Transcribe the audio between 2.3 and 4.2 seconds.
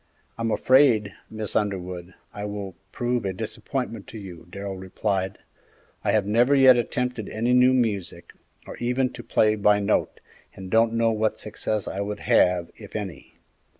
I will prove a disappointment to